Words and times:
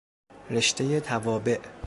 رشتهی 0.49 0.99
توابع 1.01 1.57